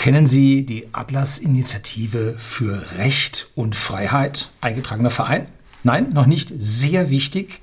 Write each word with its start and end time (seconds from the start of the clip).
Kennen 0.00 0.26
Sie 0.26 0.64
die 0.64 0.86
Atlas-Initiative 0.92 2.36
für 2.38 2.96
Recht 2.96 3.50
und 3.54 3.76
Freiheit, 3.76 4.48
eingetragener 4.62 5.10
Verein? 5.10 5.44
Nein, 5.84 6.14
noch 6.14 6.24
nicht. 6.24 6.54
Sehr 6.56 7.10
wichtig. 7.10 7.60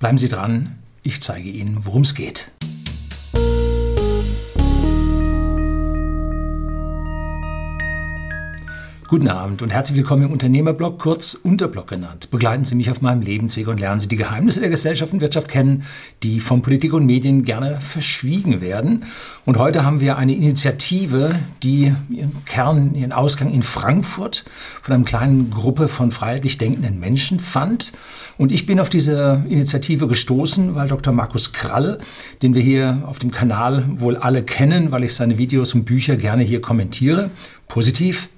Bleiben 0.00 0.18
Sie 0.18 0.26
dran. 0.26 0.80
Ich 1.04 1.22
zeige 1.22 1.48
Ihnen, 1.48 1.86
worum 1.86 2.02
es 2.02 2.16
geht. 2.16 2.50
Guten 9.08 9.28
Abend 9.28 9.62
und 9.62 9.70
herzlich 9.70 9.96
willkommen 9.96 10.24
im 10.24 10.32
Unternehmerblog, 10.32 10.98
kurz 10.98 11.34
Unterblog 11.34 11.86
genannt. 11.86 12.28
Begleiten 12.32 12.64
Sie 12.64 12.74
mich 12.74 12.90
auf 12.90 13.02
meinem 13.02 13.22
Lebensweg 13.22 13.68
und 13.68 13.78
lernen 13.78 14.00
Sie 14.00 14.08
die 14.08 14.16
Geheimnisse 14.16 14.58
der 14.58 14.68
Gesellschaft 14.68 15.12
und 15.12 15.20
Wirtschaft 15.20 15.46
kennen, 15.46 15.84
die 16.24 16.40
von 16.40 16.60
Politik 16.60 16.92
und 16.92 17.06
Medien 17.06 17.44
gerne 17.44 17.78
verschwiegen 17.80 18.60
werden. 18.60 19.04
Und 19.44 19.58
heute 19.58 19.84
haben 19.84 20.00
wir 20.00 20.16
eine 20.16 20.34
Initiative, 20.34 21.36
die 21.62 21.94
ihren 22.10 22.44
Kern, 22.46 22.96
ihren 22.96 23.12
Ausgang 23.12 23.52
in 23.52 23.62
Frankfurt 23.62 24.44
von 24.82 24.92
einer 24.92 25.04
kleinen 25.04 25.50
Gruppe 25.50 25.86
von 25.86 26.10
freiheitlich 26.10 26.58
denkenden 26.58 26.98
Menschen 26.98 27.38
fand. 27.38 27.92
Und 28.38 28.50
ich 28.50 28.66
bin 28.66 28.80
auf 28.80 28.88
diese 28.88 29.44
Initiative 29.48 30.08
gestoßen, 30.08 30.74
weil 30.74 30.88
Dr. 30.88 31.12
Markus 31.12 31.52
Krall, 31.52 32.00
den 32.42 32.54
wir 32.54 32.62
hier 32.62 33.04
auf 33.06 33.20
dem 33.20 33.30
Kanal 33.30 33.84
wohl 33.88 34.16
alle 34.16 34.42
kennen, 34.42 34.90
weil 34.90 35.04
ich 35.04 35.14
seine 35.14 35.38
Videos 35.38 35.74
und 35.74 35.84
Bücher 35.84 36.16
gerne 36.16 36.42
hier 36.42 36.60
kommentiere, 36.60 37.30
positiv 37.68 38.30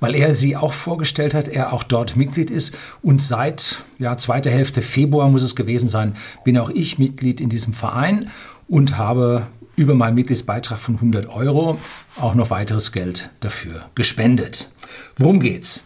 weil 0.00 0.14
er 0.14 0.34
sie 0.34 0.56
auch 0.56 0.72
vorgestellt 0.72 1.34
hat, 1.34 1.48
er 1.48 1.72
auch 1.72 1.82
dort 1.82 2.16
Mitglied 2.16 2.50
ist 2.50 2.74
und 3.02 3.20
seit 3.20 3.84
ja, 3.98 4.16
zweiter 4.16 4.50
Hälfte 4.50 4.82
Februar 4.82 5.30
muss 5.30 5.42
es 5.42 5.56
gewesen 5.56 5.88
sein, 5.88 6.14
bin 6.44 6.58
auch 6.58 6.70
ich 6.70 6.98
Mitglied 6.98 7.40
in 7.40 7.48
diesem 7.48 7.72
Verein 7.72 8.30
und 8.68 8.98
habe 8.98 9.46
über 9.76 9.94
meinen 9.94 10.14
Mitgliedsbeitrag 10.14 10.78
von 10.78 10.96
100 10.96 11.28
Euro 11.28 11.78
auch 12.16 12.34
noch 12.34 12.50
weiteres 12.50 12.92
Geld 12.92 13.30
dafür 13.40 13.86
gespendet. 13.94 14.70
Worum 15.16 15.40
geht's? 15.40 15.84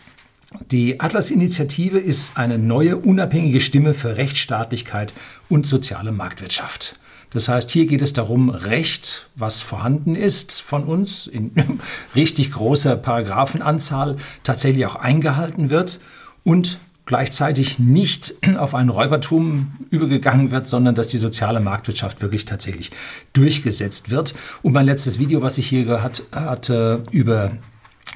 Die 0.70 1.00
Atlas-Initiative 1.00 1.98
ist 1.98 2.36
eine 2.36 2.58
neue, 2.58 2.96
unabhängige 2.96 3.60
Stimme 3.60 3.94
für 3.94 4.16
Rechtsstaatlichkeit 4.16 5.12
und 5.48 5.66
soziale 5.66 6.12
Marktwirtschaft. 6.12 6.98
Das 7.30 7.48
heißt, 7.48 7.70
hier 7.70 7.86
geht 7.86 8.02
es 8.02 8.12
darum, 8.12 8.50
Recht, 8.50 9.28
was 9.34 9.60
vorhanden 9.60 10.14
ist 10.14 10.60
von 10.62 10.84
uns, 10.84 11.26
in 11.26 11.50
richtig 12.14 12.52
großer 12.52 12.96
Paragraphenanzahl 12.96 14.16
tatsächlich 14.42 14.86
auch 14.86 14.96
eingehalten 14.96 15.70
wird 15.70 16.00
und 16.44 16.78
gleichzeitig 17.06 17.78
nicht 17.78 18.34
auf 18.56 18.74
ein 18.74 18.88
Räubertum 18.88 19.72
übergegangen 19.90 20.50
wird, 20.50 20.68
sondern 20.68 20.94
dass 20.94 21.08
die 21.08 21.18
soziale 21.18 21.60
Marktwirtschaft 21.60 22.20
wirklich 22.20 22.44
tatsächlich 22.44 22.90
durchgesetzt 23.32 24.10
wird. 24.10 24.34
Und 24.62 24.72
mein 24.72 24.86
letztes 24.86 25.18
Video, 25.18 25.42
was 25.42 25.58
ich 25.58 25.68
hier 25.68 26.02
hatte 26.32 27.02
über 27.10 27.52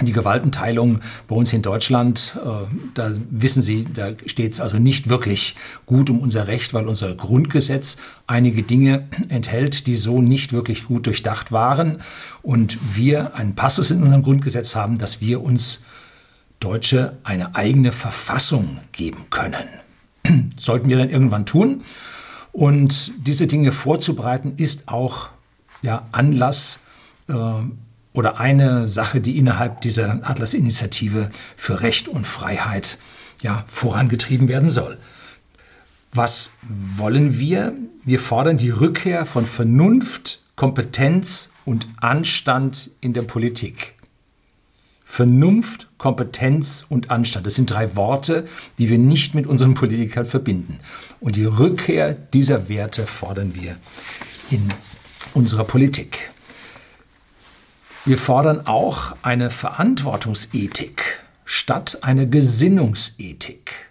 die 0.01 0.13
Gewaltenteilung 0.13 1.01
bei 1.27 1.35
uns 1.35 1.53
in 1.53 1.63
Deutschland, 1.63 2.39
äh, 2.43 2.49
da 2.95 3.11
wissen 3.31 3.61
Sie, 3.61 3.85
da 3.93 4.13
steht 4.27 4.53
es 4.53 4.61
also 4.61 4.79
nicht 4.79 5.09
wirklich 5.09 5.57
gut 5.85 6.11
um 6.11 6.21
unser 6.21 6.47
Recht, 6.47 6.73
weil 6.73 6.87
unser 6.87 7.15
Grundgesetz 7.15 7.97
einige 8.27 8.63
Dinge 8.63 9.09
enthält, 9.29 9.87
die 9.87 9.97
so 9.97 10.23
nicht 10.23 10.53
wirklich 10.53 10.87
gut 10.87 11.07
durchdacht 11.07 11.53
waren. 11.53 12.01
Und 12.43 12.79
wir 12.95 13.35
einen 13.35 13.55
Passus 13.57 13.91
in 13.91 14.03
unserem 14.03 14.23
Grundgesetz 14.23 14.75
haben, 14.75 14.99
dass 14.99 15.21
wir 15.21 15.43
uns 15.43 15.83
Deutsche 16.61 17.19
eine 17.25 17.55
eigene 17.55 17.93
Verfassung 17.93 18.79
geben 18.93 19.27
können. 19.31 19.69
Sollten 20.57 20.89
wir 20.89 20.99
dann 20.99 21.11
irgendwann 21.11 21.47
tun. 21.47 21.83
Und 22.53 23.13
diese 23.27 23.47
Dinge 23.47 23.73
vorzubereiten 23.73 24.55
ist 24.57 24.89
auch 24.89 25.31
ja, 25.83 26.07
Anlass, 26.13 26.81
äh, 27.29 27.35
oder 28.13 28.41
eine 28.41 28.89
Sache, 28.89 29.21
die 29.21 29.39
innerhalb 29.39 29.81
dieser 29.81 30.29
Atlas-Initiative 30.29 31.31
für 31.57 31.81
Recht 31.81 32.09
und 32.09 32.27
Freiheit 32.27 32.99
ja, 33.43 33.65
vorangetrieben 33.67 34.49
werden 34.49 34.71
soll. 34.71 34.99
Was 36.13 36.53
wollen 36.97 37.39
wir? 37.39 37.73
Wir 38.05 38.19
fordern 38.19 38.57
die 38.57 38.71
Rückkehr 38.71 39.27
von 39.27 39.47
Vernunft, 39.47 40.43
Kompetenz 40.57 41.51
und 41.65 41.87
Anstand 42.01 42.91
in 43.01 43.13
der 43.13 43.23
Politik. 43.23 43.95
Vernunft, 45.05 45.89
Kompetenz 45.99 46.87
und 46.89 47.11
Anstand. 47.11 47.47
Das 47.47 47.55
sind 47.55 47.71
drei 47.71 47.97
Worte, 47.97 48.47
die 48.79 48.89
wir 48.89 48.99
nicht 48.99 49.35
mit 49.35 49.47
unseren 49.47 49.75
Politikern 49.75 50.25
verbinden. 50.25 50.79
Und 51.21 51.37
die 51.37 51.45
Rückkehr 51.45 52.15
dieser 52.15 52.69
Werte 52.69 53.07
fordern 53.07 53.55
wir 53.55 53.77
in 54.51 54.73
unserer 55.35 55.65
Politik. 55.65 56.31
Wir 58.07 58.17
fordern 58.17 58.67
auch 58.67 59.15
eine 59.23 59.51
Verantwortungsethik 59.51 61.23
statt 61.45 61.99
eine 62.01 62.27
Gesinnungsethik. 62.27 63.91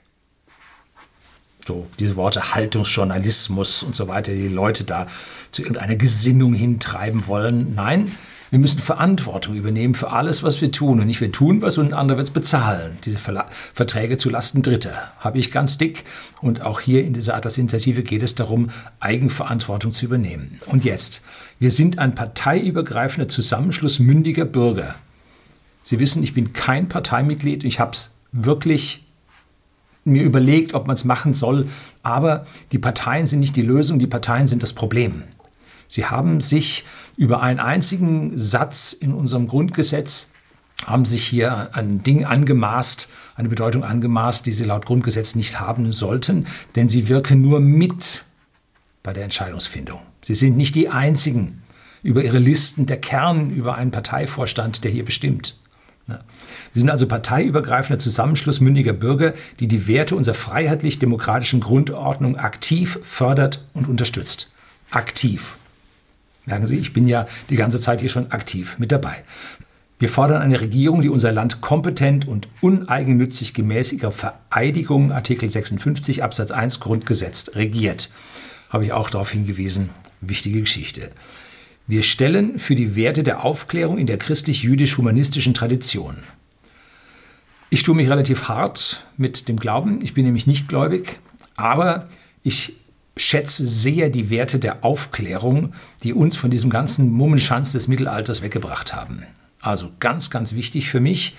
So, 1.67 1.87
diese 1.99 2.15
Worte 2.15 2.55
Haltungsjournalismus 2.55 3.83
und 3.83 3.95
so 3.95 4.07
weiter, 4.07 4.31
die 4.31 4.47
Leute 4.47 4.83
da 4.83 5.05
zu 5.51 5.61
irgendeiner 5.61 5.95
Gesinnung 5.95 6.55
hintreiben 6.55 7.27
wollen. 7.27 7.75
Nein, 7.75 8.11
wir 8.51 8.59
müssen 8.59 8.79
Verantwortung 8.79 9.55
übernehmen 9.55 9.93
für 9.93 10.11
alles, 10.11 10.43
was 10.43 10.61
wir 10.61 10.71
tun. 10.71 10.99
Und 10.99 11.07
nicht 11.07 11.21
wir 11.21 11.31
tun 11.31 11.61
was 11.61 11.77
und 11.77 11.87
ein 11.87 11.93
anderer 11.93 12.17
wird 12.17 12.27
es 12.27 12.33
bezahlen. 12.33 12.97
Diese 13.05 13.17
Verla 13.17 13.45
Verträge 13.49 14.17
zu 14.17 14.29
Lasten 14.29 14.61
Dritter 14.61 15.11
habe 15.19 15.37
ich 15.37 15.51
ganz 15.51 15.77
dick. 15.77 16.03
Und 16.41 16.61
auch 16.61 16.79
hier 16.79 17.03
in 17.03 17.13
dieser 17.13 17.35
Atlas-Initiative 17.35 18.03
geht 18.03 18.23
es 18.23 18.35
darum, 18.35 18.69
Eigenverantwortung 18.99 19.91
zu 19.91 20.05
übernehmen. 20.05 20.59
Und 20.65 20.83
jetzt, 20.83 21.23
wir 21.59 21.71
sind 21.71 21.99
ein 21.99 22.15
parteiübergreifender 22.15 23.27
Zusammenschluss 23.27 23.99
mündiger 23.99 24.45
Bürger. 24.45 24.95
Sie 25.81 25.99
wissen, 25.99 26.23
ich 26.23 26.33
bin 26.33 26.53
kein 26.53 26.89
Parteimitglied. 26.89 27.63
Ich 27.63 27.79
habe 27.79 27.91
es 27.91 28.11
wirklich 28.31 29.05
mir 30.05 30.23
überlegt, 30.23 30.73
ob 30.73 30.87
man 30.87 30.95
es 30.95 31.05
machen 31.05 31.33
soll. 31.33 31.67
Aber 32.03 32.45
die 32.71 32.79
Parteien 32.79 33.25
sind 33.25 33.39
nicht 33.39 33.55
die 33.55 33.61
Lösung, 33.61 33.99
die 33.99 34.07
Parteien 34.07 34.47
sind 34.47 34.63
das 34.63 34.73
Problem. 34.73 35.23
Sie 35.89 36.05
haben 36.05 36.39
sich 36.39 36.85
über 37.17 37.41
einen 37.41 37.59
einzigen 37.59 38.37
Satz 38.37 38.93
in 38.93 39.13
unserem 39.13 39.49
Grundgesetz 39.49 40.29
haben 40.85 41.03
sich 41.03 41.25
hier 41.25 41.69
ein 41.73 42.03
Ding 42.03 42.23
angemaßt, 42.23 43.09
eine 43.35 43.49
Bedeutung 43.49 43.83
angemaßt, 43.83 44.45
die 44.45 44.53
sie 44.53 44.63
laut 44.63 44.85
Grundgesetz 44.85 45.35
nicht 45.35 45.59
haben 45.59 45.91
sollten, 45.91 46.47
denn 46.77 46.87
sie 46.87 47.09
wirken 47.09 47.41
nur 47.41 47.59
mit 47.59 48.23
bei 49.03 49.11
der 49.11 49.25
Entscheidungsfindung. 49.25 49.99
Sie 50.21 50.35
sind 50.35 50.55
nicht 50.55 50.75
die 50.75 50.89
einzigen 50.89 51.63
über 52.01 52.23
ihre 52.23 52.39
Listen 52.39 52.85
der 52.85 52.97
Kern 52.97 53.49
über 53.49 53.75
einen 53.75 53.91
Parteivorstand, 53.91 54.83
der 54.83 54.91
hier 54.91 55.03
bestimmt. 55.03 55.57
Wir 56.07 56.19
sind 56.73 56.89
also 56.89 57.07
parteiübergreifender 57.07 57.99
Zusammenschluss 57.99 58.61
mündiger 58.61 58.93
Bürger, 58.93 59.33
die 59.59 59.67
die 59.67 59.85
Werte 59.85 60.15
unserer 60.15 60.33
freiheitlich-demokratischen 60.33 61.59
Grundordnung 61.59 62.37
aktiv 62.37 62.99
fördert 63.03 63.63
und 63.73 63.87
unterstützt. 63.87 64.51
Aktiv. 64.89 65.58
Merken 66.49 66.65
Sie, 66.65 66.77
ich 66.79 66.93
bin 66.93 67.07
ja 67.07 67.27
die 67.51 67.55
ganze 67.55 67.79
Zeit 67.79 68.01
hier 68.01 68.09
schon 68.09 68.31
aktiv 68.31 68.79
mit 68.79 68.91
dabei. 68.91 69.23
Wir 69.99 70.09
fordern 70.09 70.41
eine 70.41 70.59
Regierung, 70.59 71.01
die 71.01 71.09
unser 71.09 71.31
Land 71.31 71.61
kompetent 71.61 72.27
und 72.27 72.47
uneigennützig 72.61 73.53
gemäß 73.53 73.93
ihrer 73.93 74.11
Vereidigung 74.11 75.11
Artikel 75.11 75.47
56 75.47 76.23
Absatz 76.23 76.49
1 76.49 76.79
Grundgesetz 76.79 77.51
regiert. 77.53 78.09
Habe 78.69 78.85
ich 78.85 78.93
auch 78.93 79.11
darauf 79.11 79.31
hingewiesen. 79.31 79.91
Wichtige 80.21 80.61
Geschichte. 80.61 81.11
Wir 81.85 82.01
stellen 82.01 82.57
für 82.57 82.75
die 82.75 82.95
Werte 82.95 83.21
der 83.21 83.43
Aufklärung 83.43 83.99
in 83.99 84.07
der 84.07 84.17
christlich-jüdisch-humanistischen 84.17 85.53
Tradition. 85.53 86.17
Ich 87.69 87.83
tue 87.83 87.95
mich 87.95 88.09
relativ 88.09 88.47
hart 88.47 89.05
mit 89.17 89.47
dem 89.47 89.57
Glauben. 89.57 90.01
Ich 90.01 90.15
bin 90.15 90.25
nämlich 90.25 90.47
nicht 90.47 90.67
gläubig, 90.67 91.19
aber 91.55 92.07
ich 92.41 92.73
schätze 93.19 93.65
sehr 93.67 94.09
die 94.09 94.29
Werte 94.29 94.59
der 94.59 94.83
Aufklärung, 94.83 95.73
die 96.03 96.13
uns 96.13 96.35
von 96.35 96.49
diesem 96.49 96.69
ganzen 96.69 97.11
Mummenschanz 97.11 97.73
des 97.73 97.87
Mittelalters 97.87 98.41
weggebracht 98.41 98.95
haben. 98.95 99.23
Also 99.61 99.91
ganz, 99.99 100.29
ganz 100.29 100.53
wichtig 100.53 100.89
für 100.89 100.99
mich. 100.99 101.35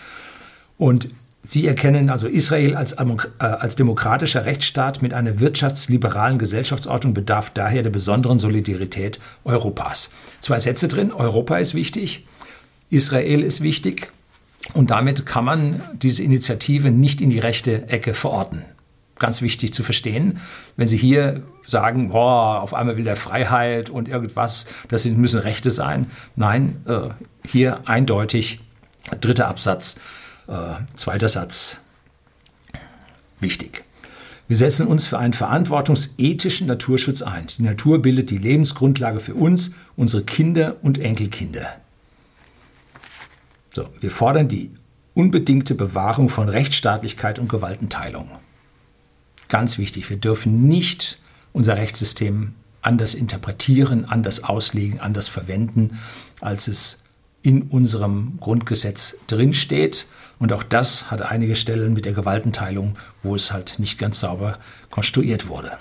Und 0.77 1.09
Sie 1.43 1.67
erkennen 1.67 2.11
also 2.11 2.27
Israel 2.27 2.77
als, 2.77 2.93
äh, 2.93 2.97
als 3.39 3.75
demokratischer 3.75 4.45
Rechtsstaat 4.45 5.01
mit 5.01 5.15
einer 5.15 5.41
wirtschaftsliberalen 5.41 6.39
Gesellschaftsordnung 6.39 7.15
bedarf 7.15 7.49
daher 7.49 7.83
der 7.83 7.89
besonderen 7.89 8.39
Solidarität 8.39 9.19
Europas. 9.45 10.11
Zwei 10.41 10.61
Sätze 10.61 10.87
drin. 10.87 11.13
Europa 11.13 11.57
ist 11.57 11.73
wichtig, 11.73 12.27
Israel 12.91 13.43
ist 13.43 13.63
wichtig 13.63 14.13
und 14.75 14.91
damit 14.91 15.25
kann 15.25 15.47
man 15.47 15.81
diese 15.95 16.23
Initiative 16.23 16.91
nicht 16.91 17.23
in 17.23 17.31
die 17.31 17.39
rechte 17.39 17.89
Ecke 17.89 18.13
verorten 18.13 18.67
ganz 19.21 19.43
wichtig 19.43 19.73
zu 19.73 19.85
verstehen. 19.85 20.41
Wenn 20.77 20.89
Sie 20.89 20.97
hier 20.97 21.45
sagen, 21.65 22.09
boah, 22.09 22.61
auf 22.61 22.75
einmal 22.75 22.97
will 22.97 23.05
der 23.05 23.17
Freiheit 23.17 23.89
und 23.89 24.09
irgendwas, 24.09 24.67
das 24.89 25.05
müssen 25.05 25.39
Rechte 25.39 25.71
sein. 25.71 26.07
Nein, 26.35 26.83
äh, 26.87 27.11
hier 27.47 27.89
eindeutig 27.89 28.61
dritter 29.21 29.47
Absatz, 29.47 29.97
äh, 30.49 30.75
zweiter 30.95 31.29
Satz. 31.29 31.79
Wichtig. 33.39 33.85
Wir 34.49 34.57
setzen 34.57 34.89
uns 34.89 35.07
für 35.07 35.19
einen 35.19 35.33
verantwortungsethischen 35.33 36.67
Naturschutz 36.67 37.23
ein. 37.23 37.47
Die 37.57 37.63
Natur 37.63 38.03
bildet 38.03 38.31
die 38.31 38.39
Lebensgrundlage 38.39 39.21
für 39.21 39.35
uns, 39.35 39.71
unsere 39.95 40.25
Kinder 40.25 40.79
und 40.83 40.99
Enkelkinder. 40.99 41.77
So, 43.71 43.89
wir 44.01 44.11
fordern 44.11 44.49
die 44.49 44.73
unbedingte 45.15 45.77
Bewahrung 45.77 46.29
von 46.29 46.49
Rechtsstaatlichkeit 46.49 47.39
und 47.39 47.49
Gewaltenteilung. 47.49 48.29
Ganz 49.51 49.79
wichtig, 49.79 50.09
wir 50.09 50.17
dürfen 50.17 50.69
nicht 50.69 51.19
unser 51.53 51.77
Rechtssystem 51.77 52.55
anders 52.83 53.15
interpretieren, 53.15 54.05
anders 54.07 54.45
auslegen, 54.45 55.01
anders 55.01 55.27
verwenden, 55.27 55.99
als 56.41 56.69
es 56.69 57.03
in 57.43 57.63
unserem 57.63 58.39
Grundgesetz 58.41 59.17
drinsteht. 59.27 60.07
Und 60.39 60.53
auch 60.53 60.63
das 60.63 61.11
hat 61.11 61.23
einige 61.23 61.57
Stellen 61.57 61.93
mit 61.93 62.05
der 62.05 62.13
Gewaltenteilung, 62.13 62.97
wo 63.25 63.35
es 63.35 63.53
halt 63.53 63.81
nicht 63.81 63.99
ganz 63.99 64.21
sauber 64.21 64.59
konstruiert 64.89 65.49
wurde. 65.49 65.73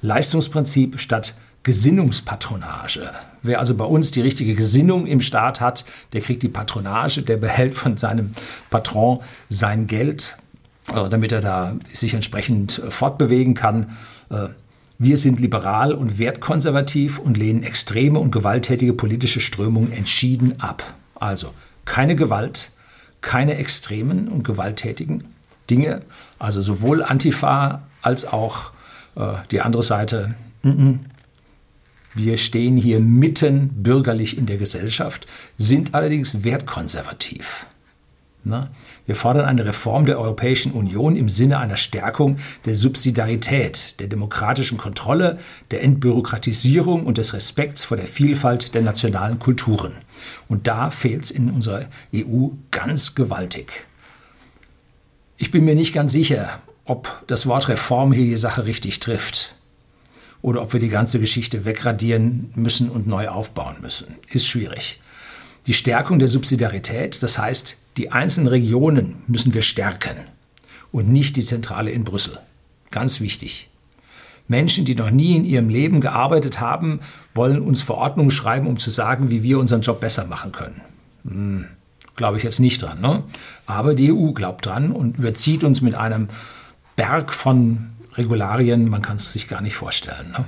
Leistungsprinzip 0.00 0.98
statt 0.98 1.34
Gesinnungspatronage. 1.64 3.10
Wer 3.42 3.60
also 3.60 3.74
bei 3.74 3.84
uns 3.84 4.10
die 4.10 4.22
richtige 4.22 4.54
Gesinnung 4.54 5.06
im 5.06 5.20
Staat 5.20 5.60
hat, 5.60 5.84
der 6.14 6.22
kriegt 6.22 6.42
die 6.42 6.48
Patronage, 6.48 7.22
der 7.22 7.36
behält 7.36 7.74
von 7.74 7.96
seinem 7.98 8.32
Patron 8.70 9.20
sein 9.48 9.86
Geld, 9.86 10.38
damit 10.86 11.32
er 11.32 11.40
da 11.40 11.76
sich 11.92 12.14
entsprechend 12.14 12.78
äh, 12.78 12.90
fortbewegen 12.90 13.54
kann. 13.54 13.96
Äh, 14.30 14.48
wir 14.98 15.16
sind 15.16 15.40
liberal 15.40 15.92
und 15.92 16.18
wertkonservativ 16.18 17.18
und 17.18 17.36
lehnen 17.36 17.62
extreme 17.62 18.18
und 18.18 18.30
gewalttätige 18.30 18.92
politische 18.92 19.40
Strömungen 19.40 19.92
entschieden 19.92 20.60
ab. 20.60 20.94
Also 21.14 21.52
keine 21.84 22.14
Gewalt, 22.14 22.70
keine 23.20 23.56
extremen 23.56 24.28
und 24.28 24.44
gewalttätigen 24.44 25.24
Dinge, 25.70 26.02
also 26.38 26.62
sowohl 26.62 27.02
Antifa 27.02 27.82
als 28.02 28.24
auch 28.24 28.72
äh, 29.16 29.34
die 29.50 29.60
andere 29.60 29.82
Seite. 29.82 30.34
-mm. 30.64 30.98
Wir 32.14 32.36
stehen 32.36 32.76
hier 32.76 33.00
mitten 33.00 33.70
bürgerlich 33.82 34.36
in 34.36 34.46
der 34.46 34.58
Gesellschaft, 34.58 35.26
sind 35.56 35.94
allerdings 35.94 36.44
wertkonservativ. 36.44 37.66
Na? 38.44 38.70
Wir 39.06 39.14
fordern 39.14 39.44
eine 39.44 39.64
Reform 39.64 40.04
der 40.04 40.18
Europäischen 40.18 40.72
Union 40.72 41.14
im 41.14 41.28
Sinne 41.28 41.58
einer 41.58 41.76
Stärkung 41.76 42.38
der 42.64 42.74
Subsidiarität, 42.74 44.00
der 44.00 44.08
demokratischen 44.08 44.78
Kontrolle, 44.78 45.38
der 45.70 45.82
Entbürokratisierung 45.84 47.06
und 47.06 47.18
des 47.18 47.34
Respekts 47.34 47.84
vor 47.84 47.96
der 47.96 48.06
Vielfalt 48.06 48.74
der 48.74 48.82
nationalen 48.82 49.38
Kulturen. 49.38 49.92
Und 50.48 50.66
da 50.66 50.90
fehlt 50.90 51.24
es 51.24 51.30
in 51.30 51.50
unserer 51.50 51.86
EU 52.12 52.48
ganz 52.72 53.14
gewaltig. 53.14 53.86
Ich 55.36 55.52
bin 55.52 55.64
mir 55.64 55.76
nicht 55.76 55.92
ganz 55.92 56.10
sicher, 56.10 56.60
ob 56.84 57.22
das 57.28 57.46
Wort 57.46 57.68
Reform 57.68 58.12
hier 58.12 58.24
die 58.24 58.36
Sache 58.36 58.64
richtig 58.64 58.98
trifft 58.98 59.54
oder 60.40 60.62
ob 60.62 60.72
wir 60.72 60.80
die 60.80 60.88
ganze 60.88 61.20
Geschichte 61.20 61.64
wegradieren 61.64 62.50
müssen 62.56 62.90
und 62.90 63.06
neu 63.06 63.28
aufbauen 63.28 63.76
müssen. 63.80 64.16
Ist 64.30 64.48
schwierig. 64.48 65.00
Die 65.66 65.74
Stärkung 65.74 66.18
der 66.18 66.26
Subsidiarität, 66.26 67.22
das 67.22 67.38
heißt, 67.38 67.78
die 67.96 68.12
einzelnen 68.12 68.48
Regionen 68.48 69.22
müssen 69.26 69.54
wir 69.54 69.62
stärken 69.62 70.16
und 70.90 71.08
nicht 71.08 71.36
die 71.36 71.44
Zentrale 71.44 71.90
in 71.90 72.04
Brüssel. 72.04 72.38
Ganz 72.90 73.20
wichtig. 73.20 73.68
Menschen, 74.48 74.84
die 74.84 74.94
noch 74.94 75.10
nie 75.10 75.36
in 75.36 75.44
ihrem 75.44 75.68
Leben 75.68 76.00
gearbeitet 76.00 76.60
haben, 76.60 77.00
wollen 77.34 77.62
uns 77.62 77.80
Verordnungen 77.80 78.30
schreiben, 78.30 78.66
um 78.66 78.78
zu 78.78 78.90
sagen, 78.90 79.30
wie 79.30 79.42
wir 79.42 79.58
unseren 79.58 79.82
Job 79.82 80.00
besser 80.00 80.26
machen 80.26 80.52
können. 80.52 80.80
Hm, 81.26 81.66
Glaube 82.16 82.36
ich 82.36 82.42
jetzt 82.42 82.60
nicht 82.60 82.82
dran. 82.82 83.00
Ne? 83.00 83.24
Aber 83.66 83.94
die 83.94 84.12
EU 84.12 84.32
glaubt 84.32 84.66
dran 84.66 84.92
und 84.92 85.18
überzieht 85.18 85.64
uns 85.64 85.80
mit 85.80 85.94
einem 85.94 86.28
Berg 86.96 87.32
von 87.32 87.90
Regularien, 88.14 88.88
man 88.88 89.00
kann 89.00 89.16
es 89.16 89.32
sich 89.32 89.48
gar 89.48 89.62
nicht 89.62 89.74
vorstellen. 89.74 90.32
Ne? 90.32 90.44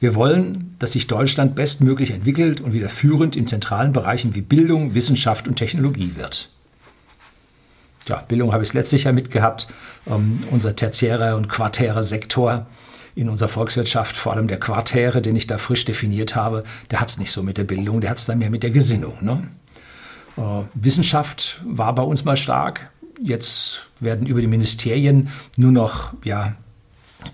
Wir 0.00 0.14
wollen, 0.14 0.74
dass 0.78 0.92
sich 0.92 1.08
Deutschland 1.08 1.54
bestmöglich 1.54 2.12
entwickelt 2.12 2.60
und 2.60 2.72
wieder 2.72 2.88
führend 2.88 3.36
in 3.36 3.46
zentralen 3.46 3.92
Bereichen 3.92 4.34
wie 4.34 4.40
Bildung, 4.40 4.94
Wissenschaft 4.94 5.48
und 5.48 5.56
Technologie 5.56 6.12
wird. 6.16 6.50
Ja, 8.08 8.24
Bildung 8.28 8.52
habe 8.52 8.64
ich 8.64 8.72
letztlich 8.74 9.04
ja 9.04 9.12
mitgehabt. 9.12 9.68
Ähm, 10.06 10.42
unser 10.50 10.74
tertiärer 10.74 11.36
und 11.36 11.48
quartärer 11.48 12.02
Sektor 12.02 12.66
in 13.14 13.28
unserer 13.28 13.48
Volkswirtschaft, 13.48 14.16
vor 14.16 14.32
allem 14.32 14.46
der 14.46 14.60
Quartäre, 14.60 15.20
den 15.20 15.34
ich 15.34 15.46
da 15.46 15.58
frisch 15.58 15.84
definiert 15.84 16.36
habe, 16.36 16.62
der 16.90 17.00
hat 17.00 17.08
es 17.08 17.18
nicht 17.18 17.32
so 17.32 17.42
mit 17.42 17.58
der 17.58 17.64
Bildung, 17.64 18.00
der 18.00 18.10
hat 18.10 18.18
es 18.18 18.26
dann 18.26 18.38
mehr 18.38 18.50
mit 18.50 18.62
der 18.62 18.70
Gesinnung. 18.70 19.18
Ne? 19.20 19.48
Äh, 20.36 20.62
Wissenschaft 20.74 21.60
war 21.66 21.94
bei 21.94 22.02
uns 22.02 22.24
mal 22.24 22.36
stark. 22.36 22.90
Jetzt 23.20 23.90
werden 23.98 24.26
über 24.26 24.40
die 24.40 24.46
Ministerien 24.46 25.28
nur 25.56 25.72
noch 25.72 26.12
ja, 26.22 26.54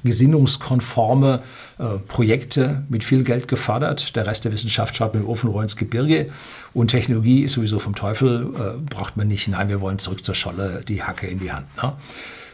gesinnungskonforme 0.02 1.42
äh, 1.78 1.84
Projekte 2.08 2.84
mit 2.88 3.04
viel 3.04 3.24
Geld 3.24 3.48
gefördert. 3.48 4.16
Der 4.16 4.26
Rest 4.26 4.44
der 4.44 4.52
Wissenschaft 4.52 4.96
schaut 4.96 5.14
mit 5.14 5.22
dem 5.22 5.28
Ofenrohr 5.28 5.62
ins 5.62 5.76
Gebirge. 5.76 6.30
Und 6.72 6.88
Technologie 6.88 7.42
ist 7.42 7.52
sowieso 7.52 7.78
vom 7.78 7.94
Teufel, 7.94 8.50
äh, 8.54 8.78
braucht 8.78 9.16
man 9.16 9.28
nicht. 9.28 9.48
Nein, 9.48 9.68
wir 9.68 9.80
wollen 9.80 9.98
zurück 9.98 10.24
zur 10.24 10.34
Scholle, 10.34 10.82
die 10.86 11.02
Hacke 11.02 11.26
in 11.26 11.38
die 11.38 11.52
Hand. 11.52 11.66
Ne? 11.82 11.92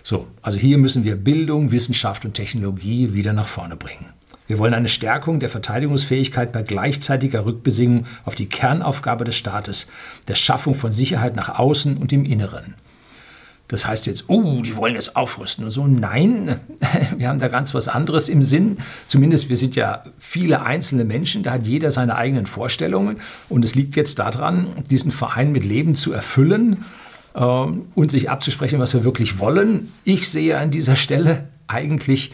So, 0.03 0.27
also 0.43 0.59
hier 0.59 0.79
müssen 0.79 1.05
wir 1.05 1.17
Bildung, 1.17 1.71
Wissenschaft 1.71 2.25
und 2.25 2.35
Technologie 2.35 3.13
wieder 3.13 3.33
nach 3.33 3.49
vorne 3.49 3.77
bringen. 3.77 4.07
Wir 4.47 4.59
wollen 4.59 4.75
eine 4.75 4.89
Stärkung 4.89 5.39
der 5.39 5.49
Verteidigungsfähigkeit 5.49 6.51
bei 6.51 6.63
gleichzeitiger 6.63 7.47
Rückbesinnung 7.47 8.07
auf 8.25 8.35
die 8.35 8.49
Kernaufgabe 8.49 9.25
des 9.25 9.37
Staates, 9.37 9.87
der 10.27 10.35
Schaffung 10.35 10.75
von 10.75 10.91
Sicherheit 10.91 11.37
nach 11.37 11.61
außen 11.61 11.97
und 11.97 12.13
im 12.13 12.25
Inneren. 12.25 12.75
Das 13.71 13.87
heißt 13.87 14.07
jetzt, 14.07 14.25
oh, 14.27 14.63
die 14.63 14.77
wollen 14.77 14.97
jetzt 14.97 15.15
aufrüsten 15.15 15.71
so. 15.71 15.87
Nein, 15.87 16.57
wir 17.17 17.29
haben 17.29 17.39
da 17.39 17.47
ganz 17.47 17.73
was 17.73 17.87
anderes 17.87 18.29
im 18.29 18.43
Sinn. 18.43 18.79
Zumindest 19.07 19.49
wir 19.49 19.57
sind 19.57 19.77
ja 19.77 20.03
viele 20.19 20.63
einzelne 20.63 21.05
Menschen, 21.05 21.45
da 21.45 21.53
hat 21.53 21.69
jeder 21.69 21.93
seine 21.93 22.17
eigenen 22.17 22.47
Vorstellungen. 22.47 23.19
Und 23.49 23.65
es 23.65 23.77
liegt 23.77 23.95
jetzt 23.95 24.19
daran, 24.19 24.83
diesen 24.91 25.13
Verein 25.13 25.53
mit 25.53 25.65
Leben 25.65 25.95
zu 25.95 26.13
erfüllen 26.13 26.85
äh, 27.35 27.41
und 27.41 28.11
sich 28.11 28.29
abzusprechen, 28.29 28.81
was 28.81 28.93
wir 28.93 29.05
wirklich 29.05 29.39
wollen. 29.39 29.93
Ich 30.03 30.29
sehe 30.29 30.59
an 30.59 30.73
dieser 30.73 30.97
Stelle 30.97 31.49
eigentlich 31.69 32.33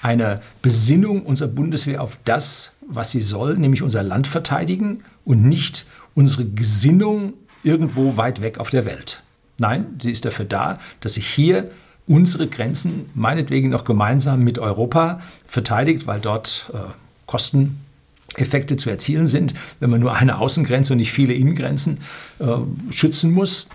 eine 0.00 0.40
Besinnung 0.62 1.26
unserer 1.26 1.48
Bundeswehr 1.48 2.02
auf 2.02 2.18
das, 2.24 2.72
was 2.86 3.10
sie 3.10 3.20
soll, 3.20 3.58
nämlich 3.58 3.82
unser 3.82 4.02
Land 4.02 4.26
verteidigen 4.26 5.04
und 5.26 5.42
nicht 5.42 5.84
unsere 6.14 6.46
Gesinnung 6.46 7.34
irgendwo 7.62 8.16
weit 8.16 8.40
weg 8.40 8.58
auf 8.58 8.70
der 8.70 8.86
Welt. 8.86 9.22
Nein, 9.58 9.86
sie 10.00 10.12
ist 10.12 10.24
dafür 10.24 10.44
da, 10.44 10.78
dass 11.00 11.14
sich 11.14 11.26
hier 11.26 11.70
unsere 12.06 12.46
Grenzen 12.46 13.10
meinetwegen 13.14 13.68
noch 13.68 13.84
gemeinsam 13.84 14.42
mit 14.42 14.58
Europa 14.58 15.20
verteidigt, 15.46 16.06
weil 16.06 16.20
dort 16.20 16.70
äh, 16.72 16.78
Kosteneffekte 17.26 18.76
zu 18.76 18.88
erzielen 18.88 19.26
sind, 19.26 19.54
wenn 19.80 19.90
man 19.90 20.00
nur 20.00 20.14
eine 20.14 20.38
Außengrenze 20.38 20.94
und 20.94 20.98
nicht 20.98 21.12
viele 21.12 21.34
Innengrenzen 21.34 21.98
äh, 22.38 22.44
schützen 22.92 23.30
muss. 23.32 23.68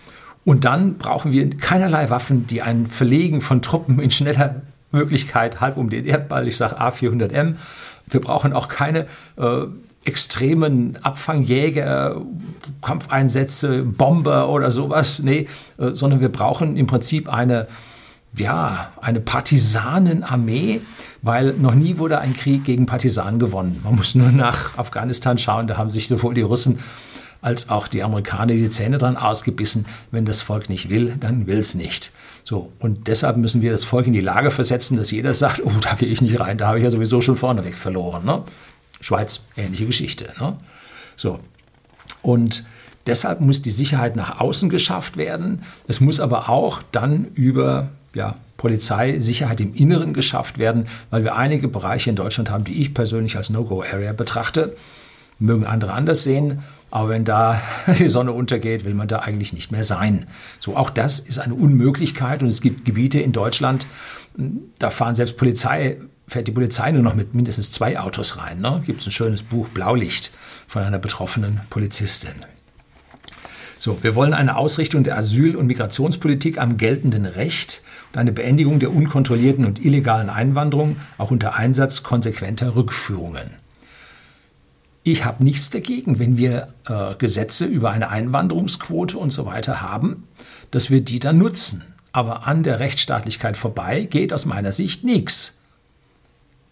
Und 0.45 0.65
dann 0.65 0.97
brauchen 0.97 1.31
wir 1.31 1.49
keinerlei 1.51 2.09
Waffen, 2.09 2.47
die 2.47 2.61
ein 2.61 2.87
Verlegen 2.87 3.41
von 3.41 3.61
Truppen 3.61 3.99
in 3.99 4.11
schneller 4.11 4.61
Möglichkeit 4.91 5.61
halb 5.61 5.77
um 5.77 5.89
den 5.89 6.05
Erdball, 6.05 6.47
ich 6.47 6.57
sage 6.57 6.79
A400M. 6.79 7.55
Wir 8.07 8.21
brauchen 8.21 8.53
auch 8.53 8.67
keine 8.67 9.05
äh, 9.37 9.65
extremen 10.05 10.97
Abfangjäger, 11.01 12.21
Kampfeinsätze, 12.81 13.83
Bomber 13.83 14.49
oder 14.49 14.71
sowas, 14.71 15.19
nee, 15.19 15.47
äh, 15.77 15.91
sondern 15.93 16.19
wir 16.19 16.29
brauchen 16.29 16.75
im 16.77 16.87
Prinzip 16.87 17.31
eine, 17.31 17.67
ja, 18.35 18.91
eine 19.01 19.21
Partisanenarmee, 19.21 20.81
weil 21.21 21.53
noch 21.53 21.75
nie 21.75 21.97
wurde 21.97 22.19
ein 22.19 22.33
Krieg 22.33 22.65
gegen 22.65 22.85
Partisanen 22.85 23.39
gewonnen. 23.39 23.79
Man 23.83 23.95
muss 23.95 24.15
nur 24.15 24.31
nach 24.31 24.77
Afghanistan 24.77 25.37
schauen, 25.37 25.67
da 25.67 25.77
haben 25.77 25.89
sich 25.89 26.07
sowohl 26.07 26.33
die 26.33 26.41
Russen 26.41 26.79
als 27.43 27.69
auch 27.69 27.87
die 27.87 28.03
Amerikaner 28.03 28.53
die 28.53 28.69
Zähne 28.69 28.97
dran 28.97 29.17
ausgebissen. 29.17 29.85
Wenn 30.11 30.23
das 30.25 30.41
Volk 30.41 30.69
nicht 30.69 30.89
will, 30.89 31.15
dann 31.19 31.45
will 31.45 31.57
es 31.57 31.75
nicht. 31.75 32.13
So, 32.45 32.71
und 32.79 33.07
deshalb 33.07 33.37
müssen 33.37 33.61
wir 33.61 33.71
das 33.71 33.83
Volk 33.83 34.07
in 34.07 34.13
die 34.13 34.21
Lage 34.21 34.49
versetzen, 34.49 34.97
dass 34.97 35.11
jeder 35.11 35.33
sagt, 35.33 35.61
oh, 35.63 35.71
da 35.81 35.95
gehe 35.95 36.07
ich 36.07 36.21
nicht 36.21 36.39
rein, 36.39 36.57
da 36.57 36.67
habe 36.67 36.77
ich 36.77 36.83
ja 36.85 36.89
sowieso 36.89 37.19
schon 37.19 37.35
vorneweg 37.35 37.77
verloren. 37.77 38.25
Ne? 38.25 38.43
Schweiz, 39.03 39.41
ähnliche 39.57 39.85
Geschichte. 39.85 40.33
Ne? 40.39 40.57
So. 41.15 41.39
Und 42.21 42.63
deshalb 43.05 43.41
muss 43.41 43.61
die 43.61 43.69
Sicherheit 43.69 44.15
nach 44.15 44.39
außen 44.39 44.69
geschafft 44.69 45.17
werden. 45.17 45.63
Es 45.87 45.99
muss 45.99 46.19
aber 46.19 46.49
auch 46.49 46.81
dann 46.91 47.25
über 47.35 47.89
ja, 48.13 48.35
Polizeisicherheit 48.57 49.59
im 49.59 49.75
Inneren 49.75 50.13
geschafft 50.13 50.57
werden, 50.57 50.87
weil 51.09 51.25
wir 51.25 51.35
einige 51.35 51.67
Bereiche 51.67 52.09
in 52.09 52.15
Deutschland 52.15 52.49
haben, 52.49 52.63
die 52.63 52.81
ich 52.81 52.93
persönlich 52.93 53.35
als 53.35 53.49
No-Go-Area 53.49 54.13
betrachte. 54.13 54.75
Mögen 55.37 55.65
andere 55.65 55.91
anders 55.91 56.23
sehen, 56.23 56.63
aber 56.89 57.09
wenn 57.09 57.25
da 57.25 57.59
die 57.99 58.07
Sonne 58.07 58.31
untergeht, 58.31 58.85
will 58.85 58.93
man 58.93 59.09
da 59.09 59.19
eigentlich 59.19 59.51
nicht 59.51 59.71
mehr 59.71 59.83
sein. 59.83 60.27
So, 60.59 60.77
auch 60.77 60.89
das 60.89 61.19
ist 61.19 61.39
eine 61.39 61.55
Unmöglichkeit 61.55 62.41
und 62.41 62.47
es 62.47 62.61
gibt 62.61 62.85
Gebiete 62.85 63.19
in 63.19 63.33
Deutschland, 63.33 63.87
da 64.79 64.89
fahren 64.89 65.15
selbst 65.15 65.35
Polizei 65.35 65.97
fährt 66.27 66.47
die 66.47 66.51
Polizei 66.51 66.91
nur 66.91 67.03
noch 67.03 67.15
mit 67.15 67.35
mindestens 67.35 67.71
zwei 67.71 67.99
Autos 67.99 68.37
rein. 68.37 68.61
Ne? 68.61 68.81
Gibt 68.85 69.01
es 69.01 69.07
ein 69.07 69.11
schönes 69.11 69.43
Buch 69.43 69.67
Blaulicht 69.69 70.31
von 70.67 70.83
einer 70.83 70.99
betroffenen 70.99 71.61
Polizistin. 71.69 72.33
So, 73.77 74.01
wir 74.01 74.15
wollen 74.15 74.33
eine 74.33 74.55
Ausrichtung 74.55 75.03
der 75.03 75.17
Asyl- 75.17 75.57
und 75.57 75.67
Migrationspolitik 75.67 76.57
am 76.57 76.77
geltenden 76.77 77.25
Recht 77.25 77.83
und 78.13 78.19
eine 78.19 78.31
Beendigung 78.31 78.79
der 78.79 78.93
unkontrollierten 78.93 79.65
und 79.65 79.83
illegalen 79.83 80.29
Einwanderung, 80.29 80.95
auch 81.17 81.31
unter 81.31 81.55
Einsatz 81.55 82.01
konsequenter 82.01 82.75
Rückführungen. 82.75 83.49
Ich 85.03 85.25
habe 85.25 85.43
nichts 85.43 85.69
dagegen, 85.69 86.17
wenn 86.17 86.37
wir 86.37 86.69
äh, 86.87 87.15
Gesetze 87.15 87.65
über 87.65 87.91
eine 87.91 88.07
Einwanderungsquote 88.07 89.17
und 89.17 89.31
so 89.31 89.45
weiter 89.45 89.81
haben, 89.81 90.29
dass 90.71 90.89
wir 90.89 91.01
die 91.01 91.19
dann 91.19 91.37
nutzen. 91.37 91.83
Aber 92.13 92.47
an 92.47 92.63
der 92.63 92.79
Rechtsstaatlichkeit 92.79 93.57
vorbei 93.57 94.05
geht 94.05 94.31
aus 94.31 94.45
meiner 94.45 94.71
Sicht 94.71 95.03
nichts. 95.03 95.59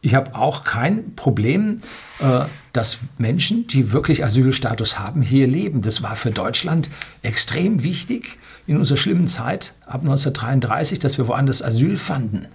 Ich 0.02 0.16
habe 0.16 0.36
auch 0.36 0.64
kein 0.64 1.16
Problem, 1.16 1.78
äh, 2.20 2.42
dass 2.74 2.98
Menschen, 3.18 3.68
die 3.68 3.92
wirklich 3.92 4.24
Asylstatus 4.24 4.98
haben, 4.98 5.22
hier 5.22 5.48
leben. 5.48 5.82
Das 5.82 6.02
war 6.02 6.16
für 6.16 6.32
Deutschland 6.32 6.90
extrem 7.22 7.84
wichtig 7.84 8.40
in 8.66 8.78
unserer 8.78 8.98
schlimmen 8.98 9.28
Zeit 9.28 9.74
ab 9.86 10.02
1933, 10.02 11.00
dass 11.00 11.18
wir 11.18 11.28
woanders 11.28 11.62
Asyl 11.62 11.98
fanden. 11.98 12.48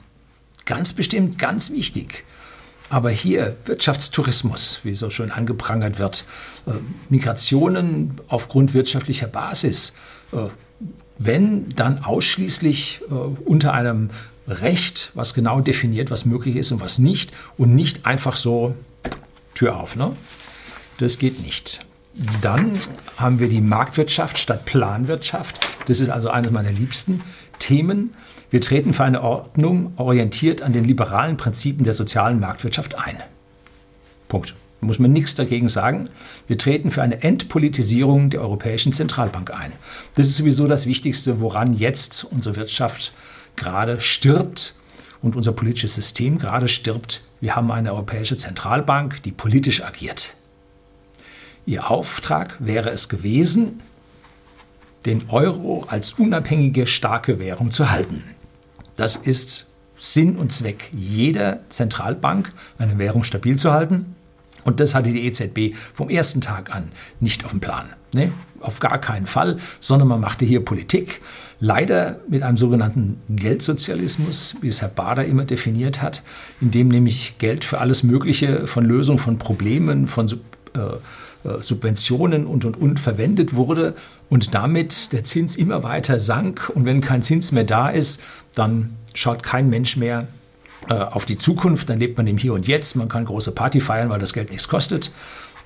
Ganz 0.64 0.92
bestimmt, 0.92 1.38
ganz 1.38 1.70
wichtig. 1.70 2.24
Aber 2.88 3.10
hier 3.10 3.56
Wirtschaftstourismus, 3.64 4.80
wie 4.82 4.94
so 4.94 5.10
schön 5.10 5.30
angeprangert 5.30 5.98
wird, 5.98 6.24
äh, 6.66 6.72
Migrationen 7.08 8.20
aufgrund 8.28 8.74
wirtschaftlicher 8.74 9.26
Basis, 9.26 9.92
äh, 10.32 10.48
wenn 11.18 11.68
dann 11.70 12.00
ausschließlich 12.00 13.02
äh, 13.08 13.14
unter 13.14 13.72
einem 13.72 14.10
Recht, 14.48 15.10
was 15.14 15.34
genau 15.34 15.60
definiert, 15.60 16.10
was 16.10 16.24
möglich 16.24 16.56
ist 16.56 16.72
und 16.72 16.80
was 16.80 16.98
nicht, 16.98 17.32
und 17.56 17.74
nicht 17.74 18.06
einfach 18.06 18.36
so 18.36 18.74
Tür 19.54 19.76
auf. 19.76 19.96
Ne? 19.96 20.12
Das 20.98 21.18
geht 21.18 21.42
nicht. 21.42 21.84
Dann 22.40 22.72
haben 23.16 23.40
wir 23.40 23.48
die 23.48 23.60
Marktwirtschaft 23.60 24.38
statt 24.38 24.64
Planwirtschaft. 24.64 25.66
Das 25.86 26.00
ist 26.00 26.08
also 26.08 26.30
eines 26.30 26.50
meiner 26.50 26.72
liebsten 26.72 27.22
Themen. 27.58 28.14
Wir 28.50 28.60
treten 28.60 28.94
für 28.94 29.04
eine 29.04 29.22
Ordnung 29.22 29.92
orientiert 29.96 30.62
an 30.62 30.72
den 30.72 30.84
liberalen 30.84 31.36
Prinzipien 31.36 31.84
der 31.84 31.92
sozialen 31.92 32.40
Marktwirtschaft 32.40 32.94
ein. 32.94 33.16
Punkt. 34.28 34.54
Da 34.80 34.86
muss 34.86 34.98
man 34.98 35.12
nichts 35.12 35.34
dagegen 35.34 35.68
sagen. 35.68 36.08
Wir 36.46 36.58
treten 36.58 36.90
für 36.90 37.02
eine 37.02 37.22
Entpolitisierung 37.22 38.30
der 38.30 38.40
Europäischen 38.42 38.92
Zentralbank 38.92 39.50
ein. 39.50 39.72
Das 40.14 40.26
ist 40.26 40.36
sowieso 40.36 40.66
das 40.66 40.86
Wichtigste, 40.86 41.40
woran 41.40 41.74
jetzt 41.74 42.24
unsere 42.24 42.56
Wirtschaft 42.56 43.12
gerade 43.56 44.00
stirbt 44.00 44.74
und 45.22 45.36
unser 45.36 45.52
politisches 45.52 45.94
System 45.94 46.38
gerade 46.38 46.68
stirbt. 46.68 47.22
Wir 47.40 47.56
haben 47.56 47.70
eine 47.70 47.92
Europäische 47.92 48.36
Zentralbank, 48.36 49.22
die 49.22 49.32
politisch 49.32 49.82
agiert. 49.82 50.34
Ihr 51.66 51.90
Auftrag 51.90 52.56
wäre 52.60 52.90
es 52.90 53.08
gewesen, 53.08 53.82
den 55.04 55.28
Euro 55.30 55.84
als 55.88 56.14
unabhängige, 56.14 56.86
starke 56.86 57.38
Währung 57.38 57.70
zu 57.70 57.90
halten. 57.90 58.24
Das 58.96 59.16
ist 59.16 59.66
Sinn 59.98 60.36
und 60.36 60.52
Zweck 60.52 60.90
jeder 60.92 61.60
Zentralbank, 61.68 62.52
eine 62.78 62.98
Währung 62.98 63.24
stabil 63.24 63.56
zu 63.56 63.72
halten. 63.72 64.14
Und 64.64 64.80
das 64.80 64.94
hatte 64.94 65.10
die 65.10 65.26
EZB 65.26 65.76
vom 65.94 66.10
ersten 66.10 66.40
Tag 66.40 66.74
an 66.74 66.90
nicht 67.20 67.44
auf 67.44 67.52
dem 67.52 67.60
Plan. 67.60 67.88
Ne? 68.16 68.32
Auf 68.60 68.80
gar 68.80 68.98
keinen 68.98 69.26
Fall, 69.26 69.58
sondern 69.78 70.08
man 70.08 70.20
machte 70.20 70.46
hier 70.46 70.64
Politik. 70.64 71.20
Leider 71.60 72.18
mit 72.28 72.42
einem 72.42 72.56
sogenannten 72.56 73.20
Geldsozialismus, 73.28 74.56
wie 74.62 74.68
es 74.68 74.80
Herr 74.80 74.88
Bader 74.88 75.26
immer 75.26 75.44
definiert 75.44 76.00
hat, 76.00 76.22
in 76.60 76.70
dem 76.70 76.88
nämlich 76.88 77.36
Geld 77.38 77.62
für 77.62 77.78
alles 77.78 78.02
Mögliche 78.02 78.66
von 78.66 78.84
Lösung 78.86 79.18
von 79.18 79.38
Problemen, 79.38 80.08
von 80.08 80.28
äh, 80.28 80.78
äh, 81.46 81.62
Subventionen 81.62 82.46
und 82.46 82.64
und 82.64 82.78
und 82.78 82.98
verwendet 82.98 83.54
wurde 83.54 83.94
und 84.30 84.54
damit 84.54 85.12
der 85.12 85.22
Zins 85.22 85.54
immer 85.56 85.82
weiter 85.82 86.18
sank. 86.18 86.70
Und 86.74 86.86
wenn 86.86 87.02
kein 87.02 87.22
Zins 87.22 87.52
mehr 87.52 87.64
da 87.64 87.90
ist, 87.90 88.22
dann 88.54 88.96
schaut 89.12 89.42
kein 89.42 89.68
Mensch 89.68 89.96
mehr 89.96 90.26
äh, 90.88 90.94
auf 90.94 91.26
die 91.26 91.36
Zukunft, 91.36 91.90
dann 91.90 91.98
lebt 91.98 92.16
man 92.16 92.26
im 92.26 92.38
Hier 92.38 92.54
und 92.54 92.66
Jetzt. 92.66 92.96
Man 92.96 93.08
kann 93.08 93.26
große 93.26 93.52
Party 93.52 93.80
feiern, 93.80 94.08
weil 94.08 94.18
das 94.18 94.32
Geld 94.32 94.50
nichts 94.50 94.68
kostet. 94.68 95.10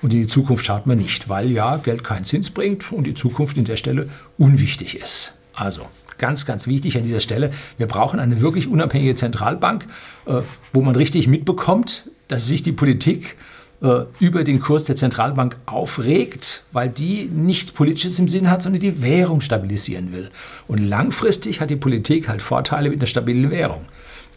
Und 0.01 0.13
in 0.13 0.19
die 0.21 0.27
Zukunft 0.27 0.65
schaut 0.65 0.87
man 0.87 0.97
nicht, 0.97 1.29
weil 1.29 1.51
ja 1.51 1.77
Geld 1.77 2.03
keinen 2.03 2.25
Zins 2.25 2.49
bringt 2.49 2.91
und 2.91 3.05
die 3.05 3.13
Zukunft 3.13 3.57
in 3.57 3.65
der 3.65 3.77
Stelle 3.77 4.09
unwichtig 4.37 4.95
ist. 4.95 5.33
Also 5.53 5.87
ganz, 6.17 6.45
ganz 6.45 6.67
wichtig 6.67 6.97
an 6.97 7.03
dieser 7.03 7.19
Stelle, 7.19 7.51
wir 7.77 7.87
brauchen 7.87 8.19
eine 8.19 8.41
wirklich 8.41 8.67
unabhängige 8.67 9.15
Zentralbank, 9.15 9.85
äh, 10.25 10.41
wo 10.71 10.81
man 10.81 10.95
richtig 10.95 11.27
mitbekommt, 11.27 12.09
dass 12.27 12.45
sich 12.45 12.63
die 12.63 12.71
Politik 12.71 13.35
äh, 13.81 14.05
über 14.19 14.43
den 14.43 14.59
Kurs 14.59 14.83
der 14.85 14.95
Zentralbank 14.95 15.57
aufregt, 15.65 16.63
weil 16.71 16.89
die 16.89 17.25
nichts 17.25 17.71
Politisches 17.71 18.19
im 18.19 18.27
Sinn 18.27 18.49
hat, 18.49 18.61
sondern 18.61 18.81
die 18.81 19.01
Währung 19.01 19.41
stabilisieren 19.41 20.13
will. 20.13 20.29
Und 20.67 20.77
langfristig 20.77 21.59
hat 21.59 21.69
die 21.69 21.75
Politik 21.75 22.29
halt 22.29 22.41
Vorteile 22.41 22.89
mit 22.89 22.99
einer 22.99 23.07
stabilen 23.07 23.49
Währung. 23.49 23.85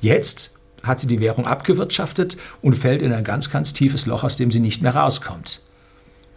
Jetzt 0.00 0.54
hat 0.86 1.00
sie 1.00 1.06
die 1.06 1.20
Währung 1.20 1.46
abgewirtschaftet 1.46 2.36
und 2.62 2.74
fällt 2.74 3.02
in 3.02 3.12
ein 3.12 3.24
ganz, 3.24 3.50
ganz 3.50 3.72
tiefes 3.72 4.06
Loch, 4.06 4.24
aus 4.24 4.36
dem 4.36 4.50
sie 4.50 4.60
nicht 4.60 4.82
mehr 4.82 4.94
rauskommt. 4.94 5.60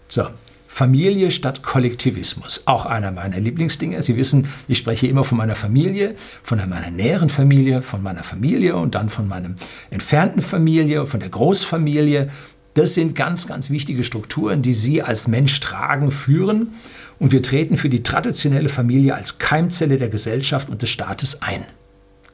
So, 0.07 0.27
Familie 0.67 1.31
statt 1.31 1.63
Kollektivismus. 1.63 2.61
Auch 2.65 2.85
einer 2.85 3.11
meiner 3.11 3.39
Lieblingsdinge. 3.39 4.01
Sie 4.03 4.15
wissen, 4.15 4.47
ich 4.67 4.77
spreche 4.77 5.07
immer 5.07 5.23
von 5.23 5.37
meiner 5.37 5.55
Familie, 5.55 6.15
von 6.43 6.59
meiner 6.69 6.91
näheren 6.91 7.29
Familie, 7.29 7.81
von 7.81 8.03
meiner 8.03 8.23
Familie 8.23 8.75
und 8.75 8.93
dann 8.93 9.09
von 9.09 9.27
meiner 9.27 9.55
entfernten 9.89 10.41
Familie, 10.41 11.07
von 11.07 11.19
der 11.19 11.29
Großfamilie. 11.29 12.29
Das 12.75 12.93
sind 12.93 13.15
ganz, 13.15 13.47
ganz 13.47 13.71
wichtige 13.71 14.03
Strukturen, 14.03 14.61
die 14.61 14.75
Sie 14.75 15.01
als 15.01 15.27
Mensch 15.27 15.59
tragen, 15.61 16.11
führen. 16.11 16.75
Und 17.17 17.31
wir 17.31 17.41
treten 17.41 17.77
für 17.77 17.89
die 17.89 18.03
traditionelle 18.03 18.69
Familie 18.69 19.15
als 19.15 19.39
Keimzelle 19.39 19.97
der 19.97 20.09
Gesellschaft 20.09 20.69
und 20.69 20.83
des 20.83 20.91
Staates 20.91 21.41
ein. 21.41 21.65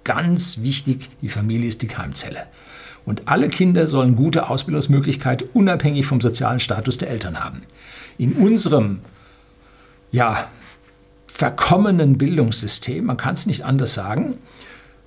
Ganz 0.03 0.59
wichtig, 0.61 1.09
die 1.21 1.29
Familie 1.29 1.67
ist 1.67 1.81
die 1.81 1.87
Keimzelle. 1.87 2.47
Und 3.05 3.27
alle 3.27 3.49
Kinder 3.49 3.87
sollen 3.87 4.15
gute 4.15 4.49
Ausbildungsmöglichkeiten 4.49 5.47
unabhängig 5.53 6.05
vom 6.05 6.21
sozialen 6.21 6.59
Status 6.59 6.97
der 6.97 7.09
Eltern 7.09 7.43
haben. 7.43 7.63
In 8.17 8.33
unserem 8.33 8.99
ja, 10.11 10.47
verkommenen 11.27 12.17
Bildungssystem, 12.17 13.05
man 13.05 13.17
kann 13.17 13.33
es 13.33 13.45
nicht 13.45 13.65
anders 13.65 13.93
sagen, 13.93 14.35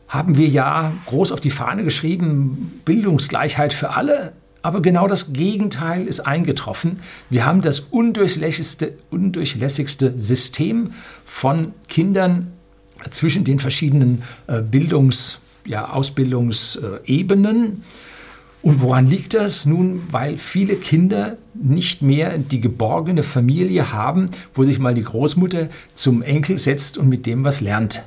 haben 0.09 0.37
wir 0.37 0.49
ja 0.49 0.93
groß 1.07 1.33
auf 1.33 1.41
die 1.41 1.50
Fahne 1.50 1.85
geschrieben, 1.85 2.81
Bildungsgleichheit 2.85 3.73
für 3.73 3.91
alle. 3.91 4.33
Aber 4.62 4.83
genau 4.83 5.07
das 5.07 5.33
Gegenteil 5.33 6.07
ist 6.07 6.21
eingetroffen. 6.21 6.99
Wir 7.31 7.47
haben 7.47 7.62
das 7.62 7.81
undurchlässigste, 7.81 8.99
undurchlässigste 9.11 10.19
System 10.19 10.93
von 11.25 11.73
Kindern 11.88 12.53
zwischen 13.11 13.45
den 13.45 13.59
verschiedenen 13.59 14.23
äh, 14.47 14.62
Bildungs, 14.62 15.41
ja, 15.65 15.91
Ausbildungsebenen. 15.91 17.83
Und 18.62 18.81
woran 18.81 19.09
liegt 19.09 19.35
das? 19.35 19.65
Nun, 19.67 20.03
weil 20.11 20.38
viele 20.38 20.75
Kinder 20.75 21.37
nicht 21.55 22.03
mehr 22.03 22.37
die 22.37 22.61
geborgene 22.61 23.23
Familie 23.23 23.93
haben, 23.93 24.31
wo 24.55 24.65
sich 24.65 24.79
mal 24.79 24.95
die 24.95 25.05
Großmutter 25.05 25.69
zum 25.95 26.23
Enkel 26.23 26.59
setzt 26.59 26.99
und 26.99 27.09
mit 27.09 27.26
dem 27.26 27.45
was 27.45 27.61
lernt. 27.61 28.03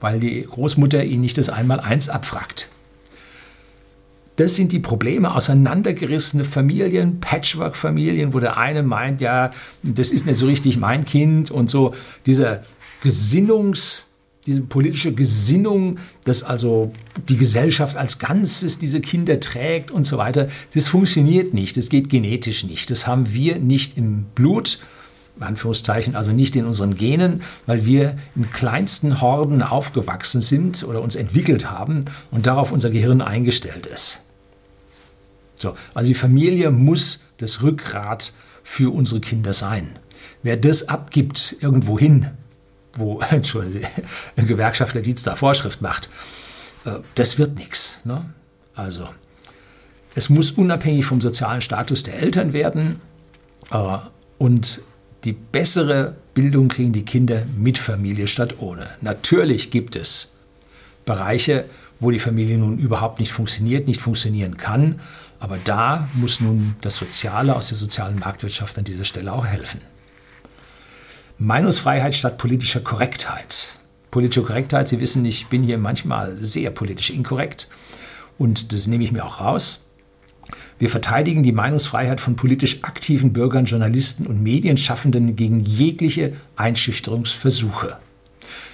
Weil 0.00 0.20
die 0.20 0.42
Großmutter 0.42 1.04
ihn 1.04 1.20
nicht 1.20 1.36
das 1.36 1.50
Einmal-Eins 1.50 2.08
abfragt. 2.08 2.70
Das 4.36 4.56
sind 4.56 4.72
die 4.72 4.80
Probleme, 4.80 5.32
auseinandergerissene 5.32 6.44
Familien, 6.44 7.20
Patchwork-Familien, 7.20 8.34
wo 8.34 8.40
der 8.40 8.56
eine 8.56 8.82
meint, 8.82 9.20
ja, 9.20 9.50
das 9.84 10.10
ist 10.10 10.26
nicht 10.26 10.38
so 10.38 10.46
richtig 10.46 10.76
mein 10.76 11.04
Kind 11.04 11.52
und 11.52 11.70
so. 11.70 11.94
Dieser 12.26 12.62
Gesinnungs, 13.04 14.06
diese 14.46 14.62
politische 14.62 15.12
Gesinnung, 15.12 15.98
dass 16.24 16.42
also 16.42 16.92
die 17.28 17.36
Gesellschaft 17.36 17.96
als 17.96 18.18
Ganzes 18.18 18.78
diese 18.78 19.00
Kinder 19.00 19.38
trägt 19.40 19.90
und 19.90 20.04
so 20.04 20.16
weiter, 20.16 20.48
das 20.74 20.88
funktioniert 20.88 21.52
nicht, 21.54 21.76
das 21.76 21.90
geht 21.90 22.08
genetisch 22.08 22.64
nicht. 22.64 22.90
Das 22.90 23.06
haben 23.06 23.32
wir 23.32 23.58
nicht 23.58 23.98
im 23.98 24.24
Blut, 24.34 24.78
Anführungszeichen, 25.38 26.16
also 26.16 26.32
nicht 26.32 26.56
in 26.56 26.64
unseren 26.64 26.96
Genen, 26.96 27.42
weil 27.66 27.84
wir 27.84 28.16
in 28.34 28.50
kleinsten 28.52 29.20
Horden 29.20 29.62
aufgewachsen 29.62 30.40
sind 30.40 30.82
oder 30.84 31.02
uns 31.02 31.14
entwickelt 31.14 31.70
haben 31.70 32.04
und 32.30 32.46
darauf 32.46 32.72
unser 32.72 32.90
Gehirn 32.90 33.20
eingestellt 33.20 33.86
ist. 33.86 34.20
So, 35.56 35.74
also 35.92 36.08
die 36.08 36.14
Familie 36.14 36.70
muss 36.70 37.20
das 37.36 37.62
Rückgrat 37.62 38.32
für 38.62 38.94
unsere 38.94 39.20
Kinder 39.20 39.52
sein. 39.52 39.98
Wer 40.42 40.56
das 40.56 40.88
abgibt 40.88 41.56
irgendwo 41.60 41.98
hin, 41.98 42.30
wo 42.96 43.20
ein 44.36 44.46
Gewerkschaftler 44.46 45.02
Dienst 45.02 45.26
da 45.26 45.36
Vorschrift 45.36 45.82
macht, 45.82 46.08
äh, 46.84 46.98
das 47.14 47.38
wird 47.38 47.56
nichts. 47.56 48.00
Ne? 48.04 48.24
Also 48.74 49.08
es 50.14 50.28
muss 50.30 50.52
unabhängig 50.52 51.06
vom 51.06 51.20
sozialen 51.20 51.60
Status 51.60 52.02
der 52.02 52.18
Eltern 52.18 52.52
werden 52.52 53.00
äh, 53.70 53.98
und 54.38 54.80
die 55.24 55.32
bessere 55.32 56.16
Bildung 56.34 56.68
kriegen 56.68 56.92
die 56.92 57.04
Kinder 57.04 57.46
mit 57.56 57.78
Familie 57.78 58.26
statt 58.26 58.56
ohne. 58.58 58.88
Natürlich 59.00 59.70
gibt 59.70 59.96
es 59.96 60.32
Bereiche, 61.04 61.64
wo 62.00 62.10
die 62.10 62.18
Familie 62.18 62.58
nun 62.58 62.78
überhaupt 62.78 63.20
nicht 63.20 63.32
funktioniert, 63.32 63.86
nicht 63.86 64.00
funktionieren 64.00 64.56
kann. 64.56 65.00
Aber 65.38 65.58
da 65.62 66.08
muss 66.14 66.40
nun 66.40 66.76
das 66.80 66.96
Soziale 66.96 67.54
aus 67.54 67.68
der 67.68 67.78
sozialen 67.78 68.18
Marktwirtschaft 68.18 68.78
an 68.78 68.84
dieser 68.84 69.04
Stelle 69.04 69.32
auch 69.32 69.46
helfen. 69.46 69.80
Meinungsfreiheit 71.38 72.14
statt 72.14 72.38
politischer 72.38 72.80
Korrektheit. 72.80 73.74
Politische 74.10 74.42
Korrektheit, 74.42 74.86
Sie 74.86 75.00
wissen, 75.00 75.24
ich 75.24 75.46
bin 75.48 75.64
hier 75.64 75.78
manchmal 75.78 76.36
sehr 76.36 76.70
politisch 76.70 77.10
inkorrekt 77.10 77.68
und 78.38 78.72
das 78.72 78.86
nehme 78.86 79.02
ich 79.02 79.10
mir 79.10 79.24
auch 79.24 79.40
raus. 79.40 79.80
Wir 80.78 80.88
verteidigen 80.88 81.42
die 81.42 81.52
Meinungsfreiheit 81.52 82.20
von 82.20 82.36
politisch 82.36 82.84
aktiven 82.84 83.32
Bürgern, 83.32 83.64
Journalisten 83.64 84.26
und 84.26 84.42
Medienschaffenden 84.42 85.34
gegen 85.34 85.60
jegliche 85.60 86.34
Einschüchterungsversuche. 86.56 87.96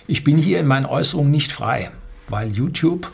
Ich 0.06 0.24
bin 0.24 0.36
hier 0.36 0.60
in 0.60 0.66
meinen 0.66 0.86
Äußerungen 0.86 1.30
nicht 1.30 1.52
frei, 1.52 1.90
weil 2.28 2.50
YouTube 2.50 3.10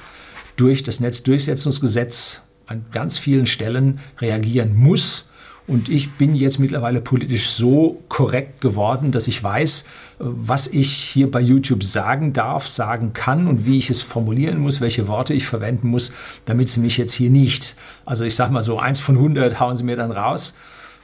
durch 0.56 0.82
das 0.82 0.98
Netzdurchsetzungsgesetz 0.98 2.42
an 2.66 2.86
ganz 2.90 3.18
vielen 3.18 3.46
Stellen 3.46 4.00
reagieren 4.18 4.74
muss 4.74 5.28
und 5.66 5.88
ich 5.88 6.12
bin 6.12 6.34
jetzt 6.36 6.58
mittlerweile 6.58 7.00
politisch 7.00 7.50
so 7.50 8.02
korrekt 8.08 8.60
geworden, 8.60 9.10
dass 9.10 9.26
ich 9.26 9.42
weiß, 9.42 9.82
äh, 9.82 9.84
was 10.18 10.68
ich 10.68 10.92
hier 10.92 11.30
bei 11.30 11.40
YouTube 11.40 11.82
sagen 11.82 12.32
darf, 12.32 12.68
sagen 12.68 13.12
kann 13.12 13.48
und 13.48 13.66
wie 13.66 13.78
ich 13.78 13.90
es 13.90 14.00
formulieren 14.00 14.58
muss, 14.58 14.80
welche 14.80 15.08
Worte 15.08 15.34
ich 15.34 15.46
verwenden 15.46 15.88
muss, 15.88 16.12
damit 16.44 16.68
sie 16.68 16.80
mich 16.80 16.96
jetzt 16.96 17.12
hier 17.12 17.30
nicht. 17.30 17.74
Also 18.04 18.24
ich 18.24 18.36
sage 18.36 18.52
mal 18.52 18.62
so, 18.62 18.78
eins 18.78 19.00
von 19.00 19.16
100 19.16 19.58
hauen 19.58 19.74
sie 19.74 19.84
mir 19.84 19.96
dann 19.96 20.12
raus. 20.12 20.54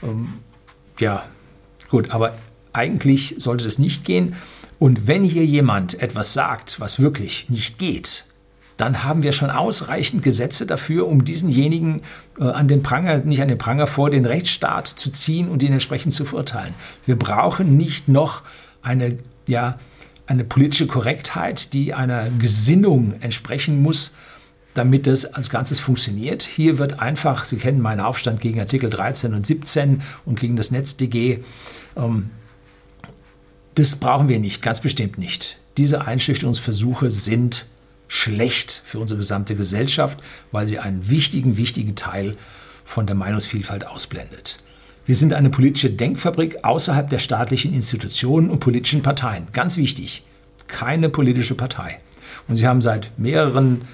Ähm, 0.02 0.28
ja, 1.00 1.24
gut, 1.88 2.10
aber 2.10 2.34
eigentlich 2.72 3.34
sollte 3.38 3.64
das 3.64 3.78
nicht 3.78 4.04
gehen. 4.04 4.36
Und 4.78 5.06
wenn 5.06 5.24
hier 5.24 5.44
jemand 5.44 6.00
etwas 6.00 6.32
sagt, 6.32 6.80
was 6.80 7.00
wirklich 7.00 7.48
nicht 7.48 7.78
geht, 7.78 8.24
dann 8.76 9.04
haben 9.04 9.22
wir 9.22 9.32
schon 9.32 9.50
ausreichend 9.50 10.22
Gesetze 10.22 10.66
dafür, 10.66 11.06
um 11.06 11.24
diesenjenigen 11.24 12.02
äh, 12.38 12.44
an 12.44 12.68
den 12.68 12.82
Pranger, 12.82 13.18
nicht 13.18 13.42
an 13.42 13.48
den 13.48 13.58
Pranger 13.58 13.86
vor 13.86 14.10
den 14.10 14.24
Rechtsstaat 14.24 14.86
zu 14.86 15.10
ziehen 15.10 15.48
und 15.48 15.62
ihn 15.62 15.72
entsprechend 15.72 16.14
zu 16.14 16.24
verurteilen. 16.24 16.74
Wir 17.06 17.16
brauchen 17.16 17.76
nicht 17.76 18.08
noch 18.08 18.42
eine, 18.82 19.18
ja, 19.46 19.78
eine 20.26 20.44
politische 20.44 20.86
Korrektheit, 20.86 21.72
die 21.72 21.94
einer 21.94 22.30
Gesinnung 22.30 23.14
entsprechen 23.20 23.82
muss, 23.82 24.12
damit 24.74 25.06
das 25.06 25.26
als 25.26 25.50
Ganzes 25.50 25.80
funktioniert. 25.80 26.42
Hier 26.42 26.78
wird 26.78 27.00
einfach, 27.00 27.44
Sie 27.44 27.56
kennen 27.56 27.80
meinen 27.80 28.00
Aufstand 28.00 28.40
gegen 28.40 28.58
Artikel 28.58 28.88
13 28.88 29.34
und 29.34 29.44
17 29.44 30.02
und 30.24 30.40
gegen 30.40 30.56
das 30.56 30.70
NetzDG. 30.70 31.40
Ähm, 31.96 32.30
das 33.74 33.96
brauchen 33.96 34.28
wir 34.28 34.38
nicht, 34.38 34.62
ganz 34.62 34.80
bestimmt 34.80 35.18
nicht. 35.18 35.58
Diese 35.76 36.06
Einschüchterungsversuche 36.06 37.10
sind 37.10 37.66
schlecht 38.12 38.82
für 38.84 38.98
unsere 38.98 39.16
gesamte 39.16 39.56
Gesellschaft, 39.56 40.18
weil 40.50 40.66
sie 40.66 40.78
einen 40.78 41.08
wichtigen, 41.08 41.56
wichtigen 41.56 41.96
Teil 41.96 42.36
von 42.84 43.06
der 43.06 43.16
Meinungsvielfalt 43.16 43.86
ausblendet. 43.86 44.58
Wir 45.06 45.16
sind 45.16 45.32
eine 45.32 45.48
politische 45.48 45.88
Denkfabrik 45.88 46.58
außerhalb 46.62 47.08
der 47.08 47.20
staatlichen 47.20 47.72
Institutionen 47.72 48.50
und 48.50 48.58
politischen 48.60 49.02
Parteien. 49.02 49.48
Ganz 49.54 49.78
wichtig, 49.78 50.24
keine 50.68 51.08
politische 51.08 51.54
Partei. 51.54 52.00
Und 52.48 52.56
Sie 52.56 52.68
haben 52.68 52.82
seit 52.82 53.18
mehreren 53.18 53.86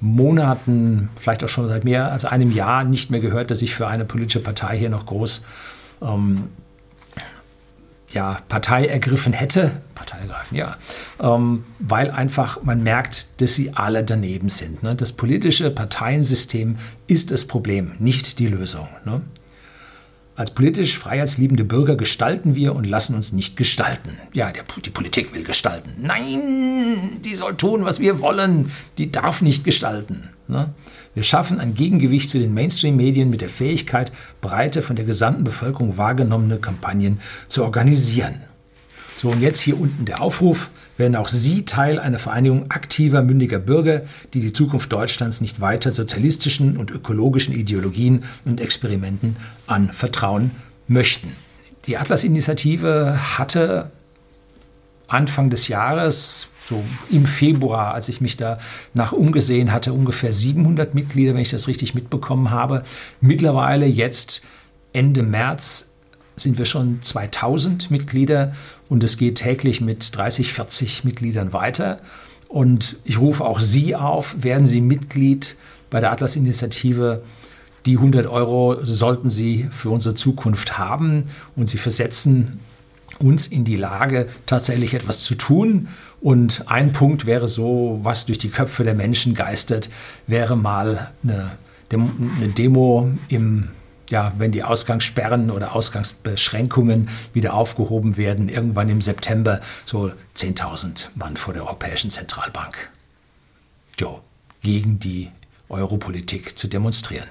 Monaten, 0.00 1.10
vielleicht 1.14 1.44
auch 1.44 1.50
schon 1.50 1.68
seit 1.68 1.84
mehr 1.84 2.10
als 2.10 2.24
einem 2.24 2.52
Jahr 2.52 2.82
nicht 2.82 3.10
mehr 3.10 3.20
gehört, 3.20 3.50
dass 3.50 3.60
ich 3.60 3.74
für 3.74 3.88
eine 3.88 4.06
politische 4.06 4.40
Partei 4.40 4.78
hier 4.78 4.88
noch 4.88 5.04
groß 5.04 5.42
ähm, 6.00 6.44
ja, 8.16 8.38
Partei 8.48 8.86
ergriffen 8.86 9.34
hätte, 9.34 9.82
Partei 9.94 10.20
ergreifen, 10.20 10.56
ja, 10.56 10.78
ähm, 11.20 11.64
weil 11.78 12.10
einfach 12.10 12.62
man 12.62 12.82
merkt, 12.82 13.42
dass 13.42 13.54
sie 13.54 13.74
alle 13.74 14.02
daneben 14.02 14.48
sind. 14.48 14.82
Ne? 14.82 14.96
Das 14.96 15.12
politische 15.12 15.70
Parteiensystem 15.70 16.76
ist 17.06 17.30
das 17.30 17.44
Problem, 17.44 17.92
nicht 17.98 18.38
die 18.38 18.46
Lösung. 18.46 18.88
Ne? 19.04 19.20
Als 20.34 20.50
politisch 20.50 20.98
freiheitsliebende 20.98 21.64
Bürger 21.64 21.94
gestalten 21.96 22.54
wir 22.54 22.74
und 22.74 22.84
lassen 22.84 23.14
uns 23.14 23.32
nicht 23.32 23.56
gestalten. 23.58 24.18
Ja, 24.32 24.50
der, 24.50 24.64
die 24.82 24.90
Politik 24.90 25.34
will 25.34 25.44
gestalten. 25.44 25.94
Nein, 25.98 27.20
die 27.22 27.34
soll 27.34 27.56
tun, 27.56 27.84
was 27.84 28.00
wir 28.00 28.20
wollen. 28.20 28.70
Die 28.96 29.12
darf 29.12 29.42
nicht 29.42 29.64
gestalten. 29.64 30.30
Ne? 30.48 30.74
Wir 31.16 31.22
schaffen 31.22 31.60
ein 31.60 31.74
Gegengewicht 31.74 32.28
zu 32.28 32.38
den 32.38 32.52
Mainstream-Medien 32.52 33.30
mit 33.30 33.40
der 33.40 33.48
Fähigkeit, 33.48 34.12
breite, 34.42 34.82
von 34.82 34.96
der 34.96 35.06
gesamten 35.06 35.44
Bevölkerung 35.44 35.96
wahrgenommene 35.96 36.58
Kampagnen 36.58 37.20
zu 37.48 37.64
organisieren. 37.64 38.34
So, 39.16 39.30
und 39.30 39.40
jetzt 39.40 39.60
hier 39.60 39.80
unten 39.80 40.04
der 40.04 40.20
Aufruf. 40.20 40.68
Werden 40.98 41.16
auch 41.16 41.28
Sie 41.28 41.64
Teil 41.64 41.98
einer 41.98 42.18
Vereinigung 42.18 42.70
aktiver, 42.70 43.22
mündiger 43.22 43.58
Bürger, 43.58 44.02
die 44.34 44.40
die 44.40 44.52
Zukunft 44.52 44.92
Deutschlands 44.92 45.40
nicht 45.40 45.58
weiter 45.58 45.90
sozialistischen 45.90 46.76
und 46.76 46.90
ökologischen 46.90 47.54
Ideologien 47.54 48.24
und 48.44 48.60
Experimenten 48.60 49.36
anvertrauen 49.66 50.50
möchten. 50.86 51.32
Die 51.86 51.96
Atlas-Initiative 51.96 53.38
hatte 53.38 53.90
Anfang 55.06 55.48
des 55.48 55.68
Jahres, 55.68 56.48
so 56.68 56.82
im 57.10 57.26
Februar, 57.26 57.94
als 57.94 58.08
ich 58.08 58.20
mich 58.20 58.36
da 58.36 58.58
nach 58.92 59.12
umgesehen 59.12 59.72
hatte, 59.72 59.92
ungefähr 59.92 60.32
700 60.32 60.94
Mitglieder, 60.94 61.34
wenn 61.34 61.42
ich 61.42 61.50
das 61.50 61.68
richtig 61.68 61.94
mitbekommen 61.94 62.50
habe. 62.50 62.82
Mittlerweile 63.20 63.86
jetzt 63.86 64.42
Ende 64.92 65.22
März 65.22 65.92
sind 66.34 66.58
wir 66.58 66.66
schon 66.66 66.98
2000 67.02 67.90
Mitglieder 67.90 68.54
und 68.88 69.02
es 69.04 69.16
geht 69.16 69.36
täglich 69.36 69.80
mit 69.80 70.14
30, 70.16 70.52
40 70.52 71.04
Mitgliedern 71.04 71.52
weiter. 71.52 72.00
Und 72.48 72.96
ich 73.04 73.18
rufe 73.18 73.44
auch 73.44 73.60
Sie 73.60 73.94
auf, 73.94 74.42
werden 74.42 74.66
Sie 74.66 74.80
Mitglied 74.80 75.56
bei 75.90 76.00
der 76.00 76.12
Atlas-Initiative. 76.12 77.22
Die 77.86 77.96
100 77.96 78.26
Euro 78.26 78.76
sollten 78.82 79.30
Sie 79.30 79.68
für 79.70 79.90
unsere 79.90 80.14
Zukunft 80.14 80.78
haben 80.78 81.30
und 81.54 81.68
Sie 81.68 81.78
versetzen 81.78 82.60
uns 83.18 83.46
in 83.46 83.64
die 83.64 83.76
Lage, 83.76 84.28
tatsächlich 84.46 84.94
etwas 84.94 85.22
zu 85.22 85.34
tun. 85.34 85.88
Und 86.20 86.64
ein 86.66 86.92
Punkt 86.92 87.26
wäre 87.26 87.48
so, 87.48 88.00
was 88.02 88.26
durch 88.26 88.38
die 88.38 88.50
Köpfe 88.50 88.84
der 88.84 88.94
Menschen 88.94 89.34
geistert, 89.34 89.90
wäre 90.26 90.56
mal 90.56 91.10
eine, 91.22 91.52
eine 91.90 92.48
Demo 92.48 93.10
im 93.28 93.68
ja, 94.10 94.32
wenn 94.38 94.52
die 94.52 94.62
Ausgangssperren 94.62 95.50
oder 95.50 95.74
Ausgangsbeschränkungen 95.74 97.08
wieder 97.32 97.54
aufgehoben 97.54 98.16
werden, 98.16 98.48
irgendwann 98.48 98.88
im 98.88 99.00
September 99.00 99.60
so 99.84 100.12
10.000 100.36 101.06
Mann 101.16 101.36
vor 101.36 101.54
der 101.54 101.64
Europäischen 101.64 102.10
Zentralbank. 102.10 102.90
Jo, 103.98 104.20
gegen 104.62 105.00
die 105.00 105.30
Europolitik 105.68 106.56
zu 106.56 106.68
demonstrieren. 106.68 107.26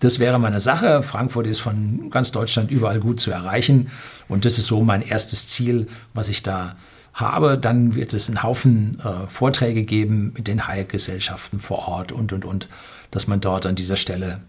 Das 0.00 0.18
wäre 0.18 0.38
meine 0.38 0.60
Sache. 0.60 1.02
Frankfurt 1.02 1.46
ist 1.46 1.60
von 1.60 2.08
ganz 2.10 2.32
Deutschland 2.32 2.70
überall 2.70 3.00
gut 3.00 3.20
zu 3.20 3.30
erreichen 3.30 3.90
und 4.28 4.46
das 4.46 4.58
ist 4.58 4.66
so 4.66 4.82
mein 4.82 5.02
erstes 5.02 5.46
Ziel, 5.46 5.88
was 6.14 6.28
ich 6.28 6.42
da 6.42 6.76
habe. 7.12 7.58
Dann 7.58 7.94
wird 7.94 8.14
es 8.14 8.28
einen 8.28 8.42
Haufen 8.42 8.98
äh, 9.00 9.28
Vorträge 9.28 9.84
geben 9.84 10.32
mit 10.34 10.48
den 10.48 10.66
Hayek-Gesellschaften 10.66 11.58
vor 11.58 11.86
Ort 11.86 12.12
und, 12.12 12.32
und, 12.32 12.46
und, 12.46 12.68
dass 13.10 13.26
man 13.26 13.42
dort 13.42 13.66
an 13.66 13.74
dieser 13.74 13.96
Stelle 13.96 14.40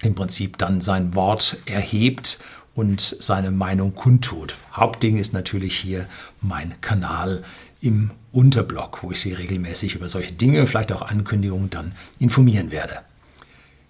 im 0.00 0.14
Prinzip 0.14 0.56
dann 0.56 0.80
sein 0.80 1.14
Wort 1.14 1.58
erhebt 1.66 2.38
und 2.74 3.16
seine 3.20 3.50
Meinung 3.50 3.94
kundtut. 3.94 4.56
Hauptding 4.72 5.18
ist 5.18 5.34
natürlich 5.34 5.76
hier 5.76 6.06
mein 6.40 6.74
Kanal 6.80 7.42
im 7.82 8.12
Unterblock, 8.32 9.02
wo 9.02 9.12
ich 9.12 9.20
Sie 9.20 9.34
regelmäßig 9.34 9.94
über 9.94 10.08
solche 10.08 10.32
Dinge, 10.32 10.66
vielleicht 10.66 10.92
auch 10.92 11.02
Ankündigungen 11.02 11.68
dann 11.68 11.92
informieren 12.18 12.70
werde. 12.70 13.00